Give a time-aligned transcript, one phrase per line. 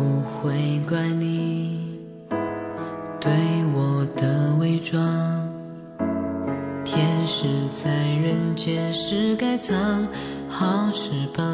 [0.00, 1.78] 不会怪你
[3.20, 3.30] 对
[3.74, 4.98] 我的伪装，
[6.86, 7.90] 天使在
[8.24, 10.08] 人间是该藏
[10.48, 11.44] 好翅膀，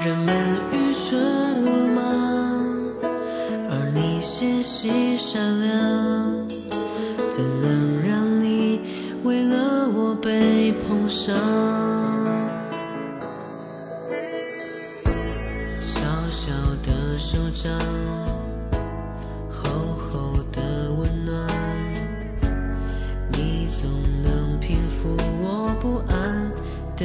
[0.00, 0.34] 人们
[0.72, 2.02] 愚蠢鲁莽，
[3.68, 6.48] 而你纤细善良，
[7.28, 8.80] 怎能让你
[9.24, 11.36] 为了我被碰伤？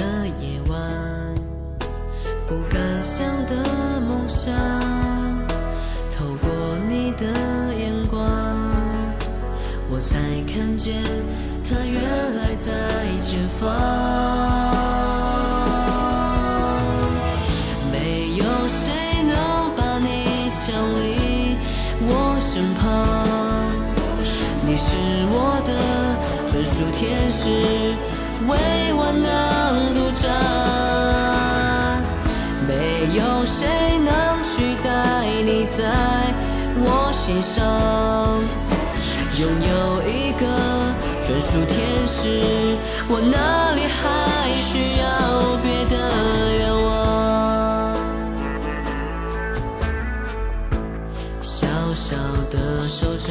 [0.00, 0.80] 的夜晚。
[2.48, 3.54] 不敢想的
[4.00, 4.50] 梦想，
[6.16, 6.48] 透过
[6.88, 7.26] 你的
[7.78, 8.18] 眼光，
[9.90, 10.16] 我才
[10.52, 10.94] 看见
[11.68, 12.02] 它原
[12.36, 12.72] 来在
[13.20, 13.68] 前方。
[17.92, 17.96] 没
[18.36, 19.34] 有谁能
[19.76, 20.08] 把你
[20.54, 20.64] 抢
[20.96, 21.56] 离
[22.02, 22.82] 我身旁，
[24.66, 24.88] 你是
[25.30, 25.70] 我的
[26.50, 27.44] 专属天使，
[28.48, 28.50] 为
[28.94, 30.22] 我能独占。
[32.66, 32.72] 没
[33.16, 33.58] 有谁
[33.98, 34.08] 能
[34.44, 34.88] 取代
[35.42, 35.78] 你在
[36.82, 37.58] 我心上，
[39.38, 39.72] 拥有
[40.08, 40.42] 一个
[41.24, 42.18] 专属天使，
[43.08, 44.00] 我哪里还
[44.54, 44.68] 需
[45.00, 45.04] 要
[45.62, 45.94] 别的
[46.58, 46.88] 愿望？
[51.42, 52.16] 小小
[52.50, 52.54] 的
[52.88, 53.28] 手掌，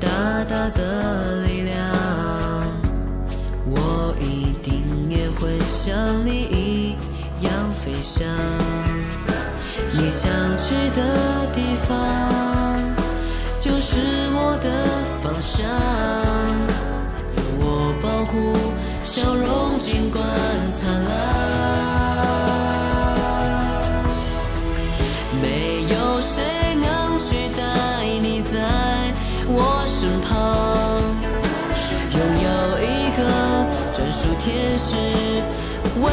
[0.00, 0.08] 大
[0.48, 0.80] 大的
[10.04, 11.00] 你想去的
[11.54, 11.88] 地方，
[13.58, 14.68] 就是我的
[15.22, 15.64] 方向。
[17.34, 17.64] 有我
[18.02, 18.52] 保护，
[19.02, 20.22] 笑容尽管
[20.72, 21.10] 灿烂。
[25.40, 26.44] 没有谁
[26.74, 27.64] 能取代
[28.20, 28.60] 你在
[29.48, 30.28] 我身旁，
[32.12, 32.48] 拥有
[32.84, 33.18] 一个
[33.94, 34.86] 专属天使，
[35.98, 36.04] 为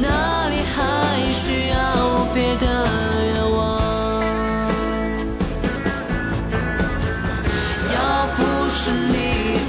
[0.00, 0.78] 哪里还
[1.32, 1.74] 需要
[2.32, 2.64] 别的
[3.24, 3.58] 愿望？
[7.92, 7.96] 要
[8.36, 8.38] 不
[8.70, 9.14] 是你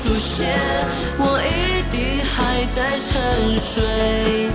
[0.04, 0.54] 出现，
[1.18, 1.50] 我一
[1.92, 3.10] 定还在沉
[3.60, 4.50] 睡，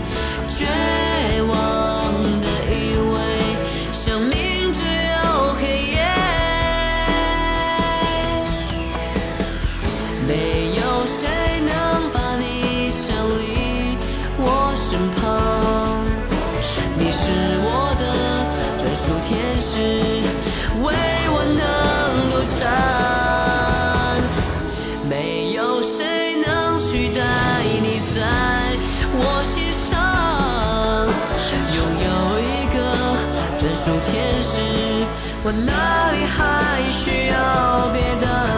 [34.07, 34.61] 天使，
[35.45, 38.56] 我哪里还需要别的？